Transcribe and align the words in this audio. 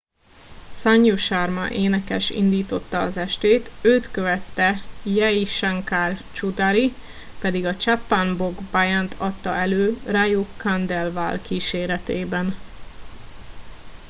sanju 0.71 1.15
sharma 1.15 1.67
énekes 1.69 2.29
indította 2.29 3.01
az 3.01 3.17
estét 3.17 3.71
őt 3.81 4.11
követte 4.11 4.75
jai 5.03 5.45
shankar 5.45 6.17
choudhary 6.33 6.93
pedig 7.39 7.65
a 7.65 7.75
chhappan 7.77 8.35
bhog 8.37 8.57
bhajant 8.71 9.15
adta 9.17 9.55
elő 9.55 9.97
raju 10.05 10.45
khandelwal 10.57 11.39
kíséretében 11.41 12.55